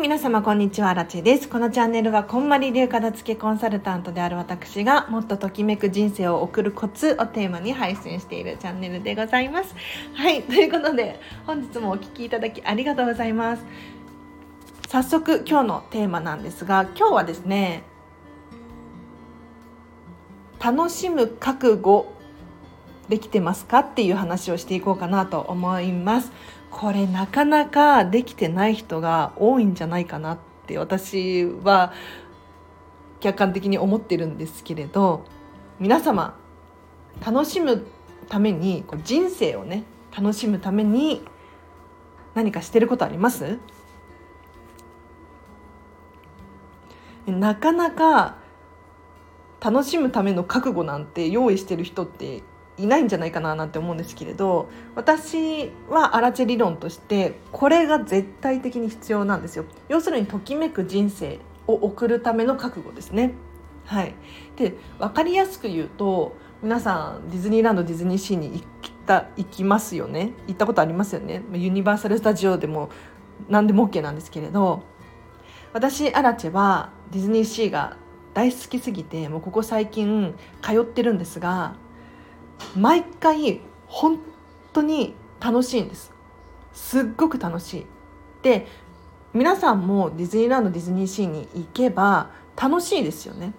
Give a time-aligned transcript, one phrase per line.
[0.00, 1.48] 皆様こんにちは、ラチェです。
[1.48, 9.74] このチャンネルは、こんまり流片付けコンサルタントである私が、もっとときめく人生を送るコツをテーマに配信しているチャンネルでございます。
[10.14, 13.64] はい、ということで、本日もお聴きいただきありがとうございます。
[14.88, 17.82] 早速、今日のテーマなんですが、今日はですね、
[20.64, 22.12] 楽しむ覚悟
[23.08, 26.30] できてますかっていう話をしていこうかなと思います。
[26.70, 31.92] これなかなかできてない人が多いんじゃないかなって私は
[33.20, 35.24] 客観的に思ってるんですけれど
[35.80, 36.38] 皆様
[37.24, 37.84] 楽しむ
[38.28, 39.82] ために人生をね
[40.16, 41.22] 楽しむために
[42.34, 43.58] 何かしてることあります？
[47.26, 48.36] なかなか
[49.60, 52.42] 楽しむための覚悟なんて用意してる人って
[52.78, 59.64] いないんじゃないかななんて思うんですけれど私はアラチェ理論としてこれが絶対的に必要なんですよ。
[59.88, 63.34] 要するにときめく人生を送るための覚悟ですね。
[63.84, 64.14] はい。
[64.56, 68.62] で分かりやすく言うと皆さんディズニーランドディズニーシーに行っ
[69.06, 70.32] た行きますよね。
[70.46, 71.42] 行ったことありますよね。
[71.52, 72.90] ユニバーサル・スタジオでも
[73.48, 74.82] 何でも OK なんですけれど
[75.72, 77.96] 私アラチェはディズニーシーが
[78.34, 81.74] 大好きすぎてもうここ最近通ってるんですが
[82.76, 84.20] 毎回本
[84.72, 86.12] 当に楽しいんです。
[86.72, 87.86] すっごく楽しい。
[88.42, 88.66] で
[89.34, 93.52] 皆さんもディズニーランドディズニーシーに行けば楽しいですよね。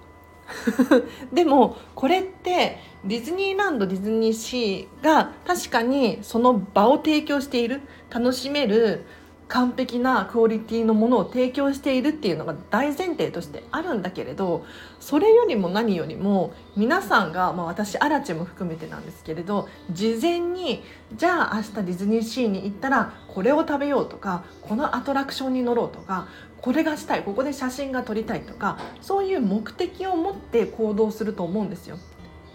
[1.32, 9.06] でもこれってディズニーランドディズニーシーが確かにその場を提供している楽しめる
[9.50, 14.64] 完璧なクオリティのものを提供しているっていうのが大前提としてあるんだけれど
[15.00, 20.84] それよりも何よりも皆さんが、まあ、私アラチェも含めてなんですけれど事前に
[21.16, 26.28] じゃあ明日ディズニーシーに行ったらこれを食べようとかこのアトラクションに乗ろうとか
[26.62, 31.98] これがしたいここで写真が撮りたいとかそういう目的を持って行動すると思うんですよ。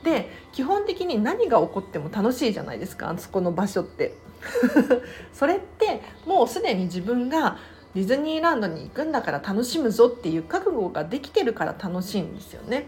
[0.04, 4.15] で基本的に何が起こっても楽しいじゃないですかあそこの場所って。
[5.32, 7.56] それってもうすでに自分が
[7.94, 12.87] ディズニーランドに行くんだから楽しむぞっていう覚悟ができてるから楽しいんですよね。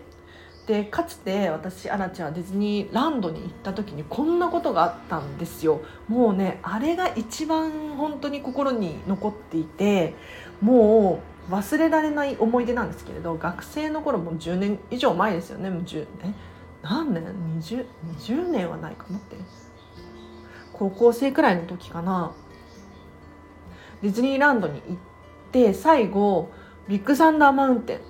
[0.66, 10.14] でかつて私アラちゃんはディズニーランドに行った時にこんなことがあったんですよもうねあれが一番本当に心に残っていて
[10.60, 16.32] もう忘れられない思い出なんですけれど学生の頃も10年以上前ですよねもう10え
[16.88, 17.24] 何年
[17.60, 17.84] ？20,
[18.18, 19.36] 20年はないかもって。
[20.72, 22.32] 高校生くらいの時かな。
[24.02, 24.96] ディズニーランドに行っ
[25.50, 26.50] て最後
[26.86, 28.00] ビッグサンダーマウンテ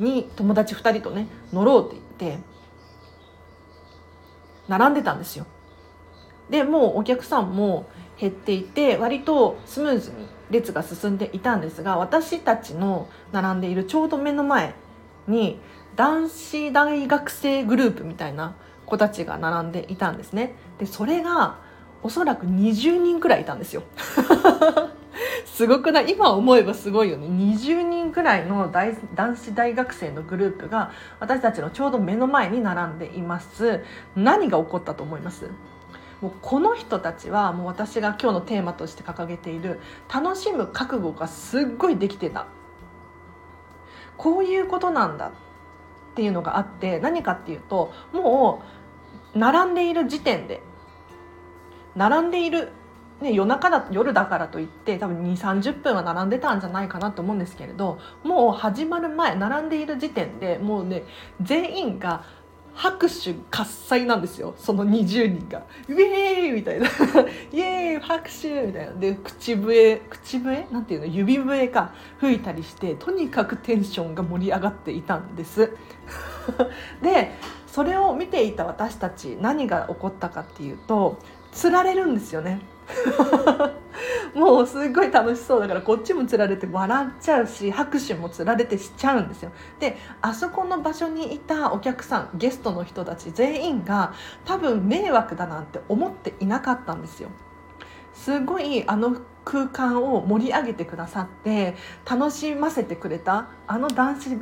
[0.00, 2.44] ンに友達2人とね乗ろうって言って
[4.68, 5.46] 並んでたんですよ。
[6.48, 7.86] でもうお客さんも
[8.18, 14.74] 減っていて割とスムーズに列が進んでいたんですが私たちの並んでいるちょうど目の前
[15.26, 15.58] に
[15.96, 18.54] 男子大学生グループみたいな
[18.86, 20.54] 子たちが並んでいたんですね。
[20.78, 21.58] でそれが
[22.02, 23.82] おそらく20人くらいいたんですよ。
[25.46, 26.12] すごくない？
[26.12, 27.28] 今思えばすごいよね。
[27.28, 30.90] 20人くらいの大男子大学生のグループが
[31.20, 33.84] 私たちのちょうど目の前に並んでいます。
[34.16, 35.48] 何が起こったと思います？
[36.20, 39.80] もうこの人たちはもう私が今日のテーマとして掲げている
[40.12, 42.46] 楽しむ覚悟がすっごいできてた。
[44.16, 45.28] こういうことなんだ。
[45.28, 45.30] っ
[46.14, 48.62] っていうのがあって何かっていうとも
[49.34, 50.62] う並んでいる時点で
[51.96, 52.70] 並んでいる、
[53.20, 61.02] ね、夜中だ夜だからといって多分2 3 0分は並んでたんじゃないかなと思うんですけれどもう始まる前並んでいる時点でもうね
[61.42, 62.24] 全員が
[62.74, 66.86] 拍手喝采なんですよその20人が「ウェーイ!」みたいな
[67.52, 70.66] 「イエーイ拍手!」みたいなで口笛口笛？
[70.70, 71.06] なんていうの？
[71.06, 75.70] 指笛か吹いたりしてとにかくテンションが盛り上がっていたんです。
[77.02, 77.32] で
[77.66, 81.18] それを見ていた私たち何が起こったかっていうと
[81.52, 82.60] つられるんですよね
[84.34, 94.12] もうすごい楽しそうだからこっちもつられて笑っちゃうし拍手もつられてしちゃうんですよであそこの場所にいたお客さんゲストの人たち全員が
[94.44, 97.30] 多分迷惑だなんて思っていなかったんですよ
[98.12, 101.74] すごいあの空間を盛り上げてくださって
[102.08, 104.38] 楽しませてくれたあの男子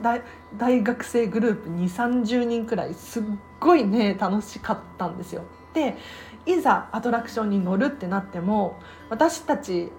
[0.56, 3.22] 大学生グループ2 3 0人くらいすっ
[3.58, 5.42] ごいね楽しかったんですよ。
[5.74, 5.96] で
[6.46, 8.78] いざアトラクションに乗るってなっても
[9.08, 9.90] 私たち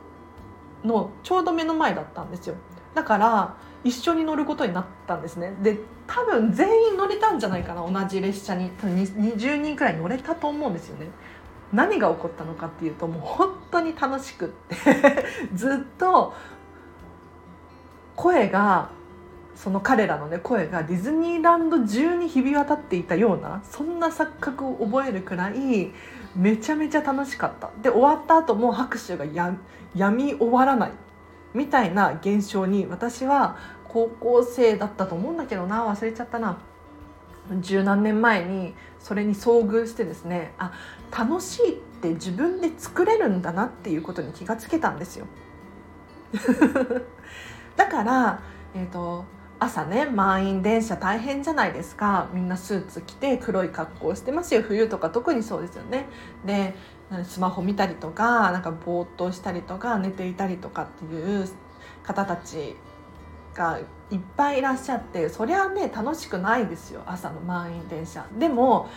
[0.84, 2.56] のちょうど目の前だったんですよ。
[2.94, 5.54] だから一緒に乗ることになったんですね。
[5.62, 8.72] で多分全員乗れたんじゃないかな同じ列車に。
[8.72, 11.08] 20人くらい乗れたと思うんですよね。
[11.72, 14.76] 何が起こったのかっていうともう本当に楽しくって。
[15.56, 16.34] ずっと
[18.16, 18.90] 声が
[19.56, 25.92] その彼らのね声がディズニーランド中に響き渡っていたようなそんな錯覚を覚えるくらい
[26.36, 27.72] めちゃめちゃ楽しかった。
[27.82, 29.56] で終わった後も拍手がや
[29.96, 30.92] やみ終わらない
[31.54, 33.58] みたいな現象に私は
[33.88, 36.58] 高校生だったと思うんだけどな忘れちゃったな。
[37.60, 40.72] 十何年前にそれに遭遇してですねあ
[41.12, 45.28] 楽しいって自分で作れるんだなっていうことに気がつけたんですよ。
[47.76, 48.40] だから、
[48.74, 49.26] えーと、
[49.64, 52.28] 朝ね満員電車大変じゃないですか。
[52.34, 54.62] みんなスーツ着て黒い格好してますよ。
[54.62, 56.08] 冬とか特にそうですよね。
[56.46, 56.76] で
[57.24, 61.48] スマホ見たりとかなんかぼーっとしたりとか寝ていたりとかっていう
[62.04, 62.76] 方たち
[63.54, 63.80] が
[64.12, 67.02] いっぱいいらっしゃってそりゃね楽しくないですよ。
[67.06, 68.26] 朝の満員電車。
[68.38, 68.90] でも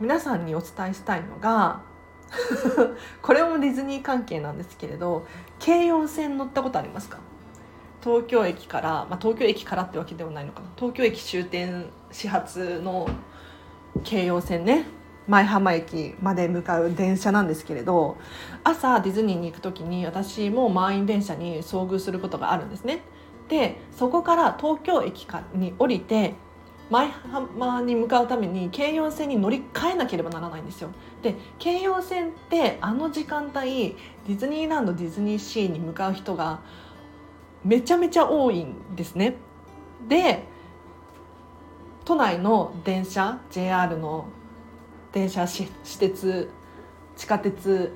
[0.00, 1.80] 皆さんにお伝えしたいのが
[3.22, 5.24] これもディズニー関係なんですけれど
[5.58, 7.18] 京葉線乗ったことありますか？
[8.06, 13.10] 東京駅から、まあ、東京駅からってわけではないのかな東京駅終点始発の
[14.04, 14.84] 京葉線ね
[15.26, 18.16] 舞浜駅まで向かう電車なんですけれど
[18.62, 23.00] 朝ディズニーに行く時に私も満員電車に遭遇することがあるんですね。
[23.48, 26.34] でそこから東京駅に降りて
[26.90, 30.90] 舞浜に向かうために京葉線に乗り換えなければならないんですよ。
[31.22, 33.96] で京葉線ってあの時間帯
[34.28, 36.60] ディズニーランドディズニーシーに向かう人が
[37.66, 39.34] めちゃめちゃ多いんですね。
[40.08, 40.44] で
[42.04, 44.26] 都内の電車 JR の
[45.10, 45.66] 電車私
[45.98, 46.48] 鉄
[47.16, 47.92] 地下鉄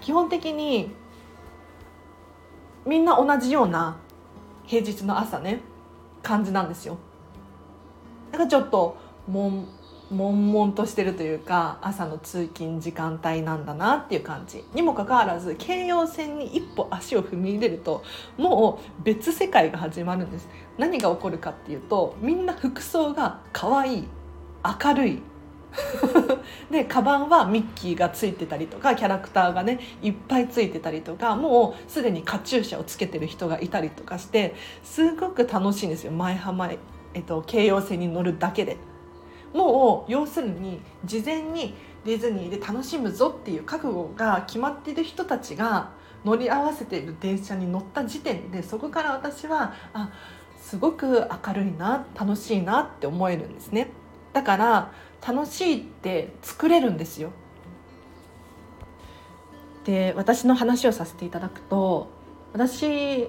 [0.00, 0.94] 基本的に
[2.86, 3.96] みんな同じような
[4.66, 5.60] 平日の朝ね
[6.22, 6.98] 感じなんですよ。
[8.30, 8.96] なんかちょっと
[9.26, 9.68] もん
[10.12, 18.04] 悶々としてるというか朝の通勤時間帯なんだなっていう感じにもかかわらず京葉線に一歩足を踏み入れると
[18.36, 20.48] もう別世界が始まるんです。
[20.78, 24.08] 何が起こるかっていうとみんな服装が可愛い
[24.84, 25.22] 明るい。
[26.70, 36.12] でカバンはミッキーがついてたりとかキャラクターがねいっぱいついてたりとかもうすでにカチューシャをつけてる人がいたりとかしてすごく楽しいんですよ。
[36.12, 36.70] 前浜、
[37.14, 38.76] えっと、京葉線に乗るだけで。
[39.52, 45.90] もう要するに事前にディズニーで楽しむぞっていう覚悟が決まっている人たちが
[46.24, 50.12] 乗り合わせている電車に乗った時点でそこから私はあ
[50.60, 53.90] すごく明るいな楽しいなって思えるんですね。
[54.32, 54.92] だから
[55.26, 57.30] 楽しいって作れるんですよ。
[59.84, 62.08] で私の話をさせていただくと
[62.52, 63.28] 私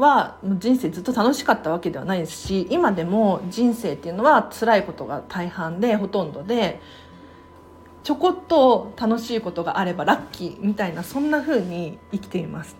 [0.00, 6.80] は人生ずっと楽しかったわけではないですし今でも人生っていうのは辛いことが大半でほとんどで
[8.02, 12.76] ちょこっと楽しいことがあればラッキーみたいなそんな風に生きています。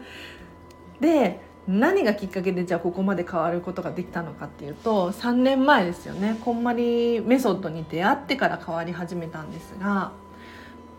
[1.00, 10.12] で何がきっかけでじゃあここまで変わることができたのかっていうと3年前ですよねこんまりメソッドに出会ってから変わり始めたんですが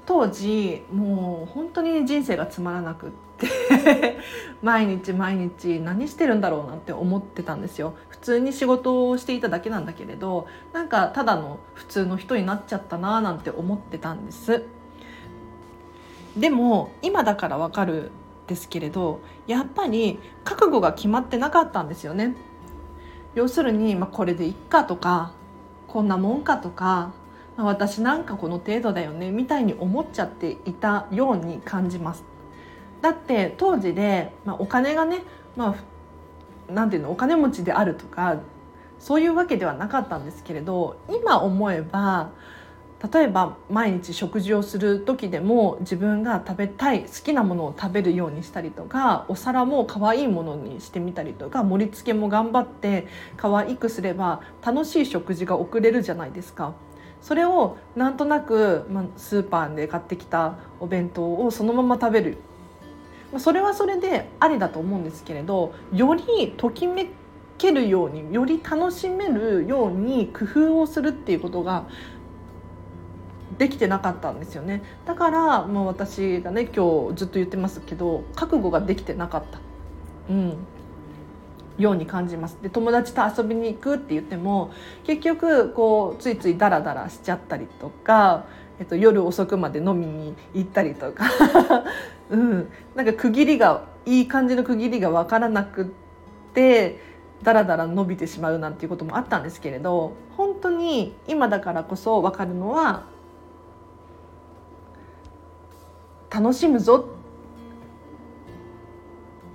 [0.07, 4.17] 当時もう本当に人生がつまらなくって
[4.63, 7.93] 毎日毎日何してるんだろうなって思ってたんですよ。
[8.07, 14.63] 普通に仕事をしていただけなんだけれどなんかただの普通の人になっちゃったなーなんて思ってたんです。
[16.37, 18.11] でも今だからわかる
[18.45, 22.37] んですけれどやっぱり覚悟が決まってなかったんですよね。
[23.35, 25.33] 要するに、まあ、これでいっかとか
[25.87, 27.11] こんなもんかとか
[27.57, 32.23] 私なんかこの程度だよねみたいに思っちゃっていたように感じます
[33.01, 35.23] だって当時で、まあ、お金がね、
[35.55, 35.75] ま
[36.69, 38.39] あ、なんていうのお金持ちであるとか
[38.99, 42.31] そういうわけではなかったんですけれど今思えば
[43.13, 56.73] 例えば毎日食事をする時でも自分が食べたい好きなものを食べるようにしたりとかお皿も可愛いものにしてみたりとか盛り付けも頑張って可愛くすれば楽しい食事が送れるじゃないですか。
[57.21, 62.37] それをなんとなく、まあ、スーパーで買ってきたお弁当をそのまま食べる。
[63.31, 67.09] まあそれはそれでありだと思うんですけれどよりときめ
[67.57, 71.87] けるようにより楽しめるように工夫をするっていうことが
[73.57, 74.83] できてなかったんですよね。
[75.05, 79.59] だからもう私がね今日ずっと言ってますけど覚悟ができてなかった、
[80.29, 80.57] うん、
[81.77, 82.57] ように感じます。
[82.61, 84.71] で友達と遊びに行くって言っても
[85.03, 88.45] 結局こうついついダラダラしちゃったりとか、
[88.79, 91.25] えっと、夜遅くまで飲みに行ったりとか、
[92.29, 95.85] うん、なんか区切りがいい感じの区切りが分からなくっ
[96.53, 96.99] て
[97.43, 103.03] ダラダラ伸びてしまうなんていうこともあったんですけれど本当に今だからこそ分かるのは
[106.29, 107.16] 楽しむぞ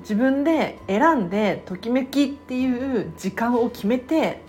[0.03, 4.43] 自分で選んでときめきっていう時間を決めて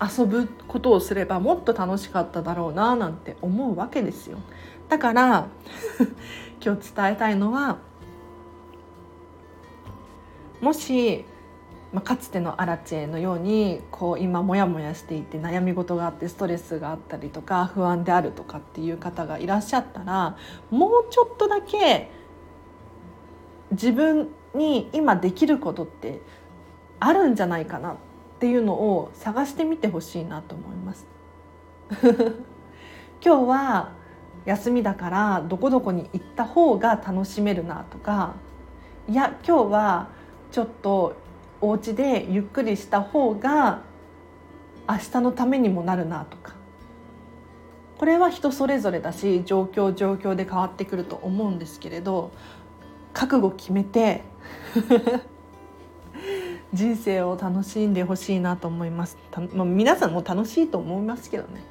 [0.00, 4.38] 遊ぶことをすればもっと楽しかっただろうななんて思うわけですよ。
[4.88, 5.46] だから
[6.64, 7.78] 今日伝えたいのは
[10.60, 11.24] もし、
[11.92, 20.36] まあ、かつてのアラチェのようにこう今モヤモヤしていて悩み事があってストレスがあったりとか不安であるとかっていう方がいらっしゃったら
[20.70, 22.10] もうちょっとだけ
[23.74, 26.20] 自分に今できることって
[27.00, 27.96] あるんじゃないかなっ
[28.40, 31.06] ていうのを探してみてほしいなと思います。
[33.24, 33.92] 今日は
[34.44, 38.34] 休みだからどこどこに行った方が楽しめるなとか
[39.08, 40.08] いや今日は
[40.50, 41.14] ちょっと
[41.60, 43.82] お家でゆっくりした方が
[44.88, 46.54] 明日のためにもなるなとか
[47.98, 52.32] これは人それぞれだし状況状況で変わってくると思うんですけれど
[53.14, 54.22] 覚悟決めて
[56.74, 59.16] 人生を楽しんでほしいなと思います。
[59.54, 61.62] まあ、皆さんも楽しいと思いますけどね。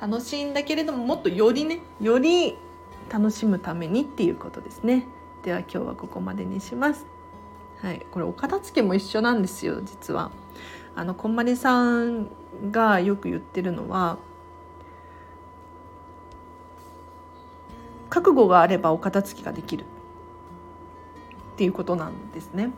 [0.00, 2.58] 楽しいんだけれどももっとよりねより
[3.08, 5.06] 楽しむためにっていうことですね。
[5.44, 7.06] では今日はここまでにします。
[7.80, 10.32] はいこれお片付けも一緒なんですよ実は。
[10.96, 12.26] あのこんまりさん
[12.72, 14.18] がよく言ってるのは
[18.10, 19.84] 覚悟があればお片付けができる。
[21.52, 22.72] っていうことなんですね。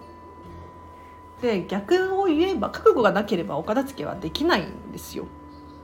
[1.40, 5.26] で逆を言えば覚悟がなければお片付けはできないんですよ。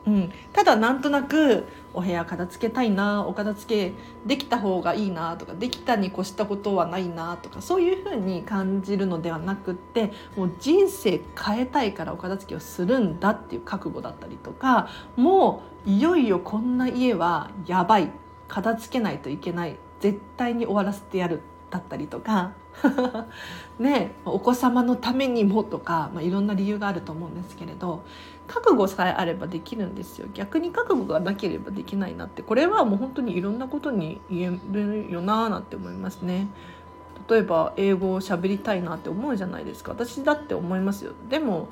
[0.07, 3.95] うん、ただなんとなくお部屋片付けたいなお片付け
[4.25, 18.11] できた方がいいなとかできたに越したことはないなとかそういうふうに感じるのではなくってもう人生変えたいからお片付けをするんだっていう覚悟だったりとかもういよいよこんな家はやばい
[18.49, 22.53] 片付けないといけない絶対に終わらせてやるだったりとか
[23.79, 28.03] ねお子様のためにもとか、まあ、いろんな理由があると思うんですけれど
[28.47, 30.27] 覚悟さえあればできるんですよ。
[30.35, 36.49] 逆に覚悟がなければできないなってこれはもう本当にいろんなことに言えるよなーなんて思いますね。
[37.29, 39.93] 例えば英語を喋りたいなって思うじゃないですか。
[39.93, 41.13] 私だって思いますよ。
[41.29, 41.69] でも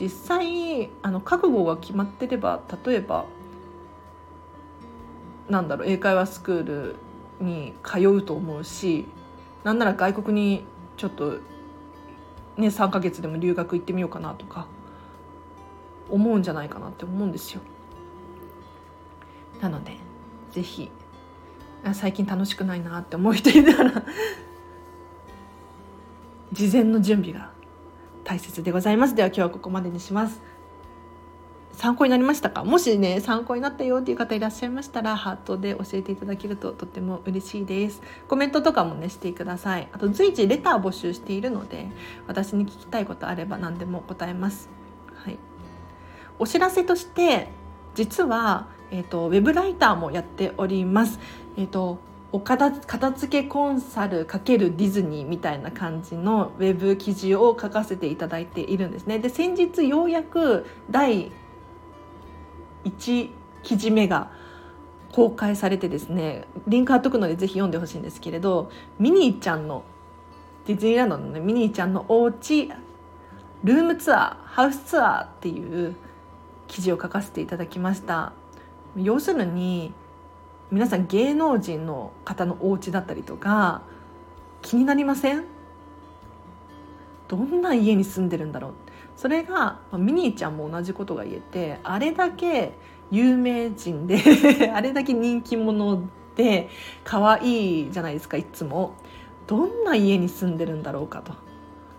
[0.00, 3.26] 実際あの覚悟が決まってれば例えば
[5.50, 6.96] なんだろう英会話スクール
[7.40, 9.06] に通うと思うし
[9.64, 10.64] なんなら外国に
[10.96, 11.38] ちょっと
[12.56, 14.66] ね3ヶ月でも留学行ってみようかなとか
[16.08, 17.60] 思うんじゃないかなって思うんですよ。
[19.60, 19.96] なので
[20.52, 20.90] 是非
[21.92, 24.04] 最近楽しくないなって思う人いたら
[26.52, 27.50] 事前の準備が
[28.22, 29.14] 大切でございます。
[29.14, 30.40] では今日はここまでにします。
[31.84, 32.64] 参考になりましたか？
[32.64, 38.00] もしね参考になったよっていう方いらっしゃいましたらハートで教えていただけるととっても嬉しいです。
[38.26, 39.88] コメントとかもねしてください。
[39.92, 41.88] あと随時レター募集しているので
[42.26, 44.70] 私に聞きたいことあれば何でも答えます。
[45.14, 45.36] はい。
[46.38, 47.48] お知らせとして
[47.94, 51.20] 実はえ、ー、とウェブライターもやっております。
[51.58, 51.98] えっ、ー、と
[52.32, 52.70] お片
[53.12, 54.42] 付けコンサル×
[54.76, 59.18] ディズニーみたいな感じのウェブ記事を書かせていただいているんですね。
[59.18, 61.30] で先日ようやく第
[62.84, 63.30] 1
[63.62, 64.30] 記事目が
[65.12, 69.84] 公開されてですねリンク貼っとくのでぜひ読んでほしいんですけれどミニーちゃんの
[70.66, 72.72] ディズニーランドのねミニーちゃんのお家
[73.62, 75.94] ルームツアーハウスツアーっていう
[76.66, 78.32] 記事を書かせていただきました。
[78.96, 79.92] 要するに
[80.70, 83.82] 皆さん芸能人の方のお家だったりとか
[84.62, 85.44] 気になりません？
[87.28, 88.72] どんな家に住んでるんだろう？
[89.16, 92.72] それがミニーちゃんも同じことが言えてあれだけ
[93.10, 94.20] 有名人で
[94.74, 96.02] あれだけ人気者
[96.36, 96.68] で
[97.04, 98.94] 可愛いじゃないですかいつも。
[99.46, 101.34] どんな家に住んでるんだろうかと。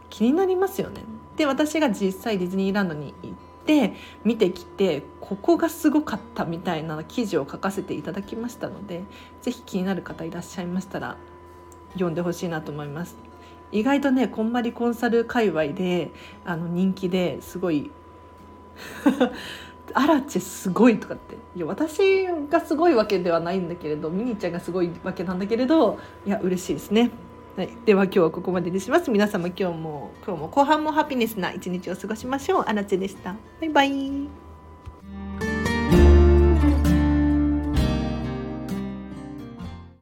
[0.09, 1.03] 気になりますよね。
[1.37, 3.33] で私が実際ディズニーランドに行っ
[3.65, 3.93] て
[4.23, 9.03] 見てきてここがすごかったみたいな記事を書かせていただきましたので
[9.41, 11.17] 是非気になる方いらっしゃいましたら
[11.93, 13.17] 読んでほしいなと思います。
[13.71, 16.11] 意外とねこんまりコンサル界隈で
[16.45, 17.91] あの人気ですごい
[19.93, 27.11] アラチェすごいとかっていや私がすごいわけではないんだけれどミニーちゃんがすごいわけなんだけれどいや嬉しいですね。
[27.55, 29.09] はい、では今日はここまでにします。
[29.09, 32.63] 皆様今日も今日も後半もハピネスな一日を過ごしましょう。
[32.67, 33.33] アラチェでした。
[33.61, 34.44] バイバイ。